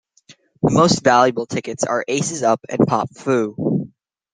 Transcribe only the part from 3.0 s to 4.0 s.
Fu.